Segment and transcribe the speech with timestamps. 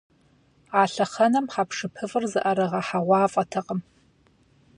[0.79, 3.79] А лъэхъэнэм хьэпшыпыфӏыр зыӏэрыгъэхьэгъуафӏэтэкъым.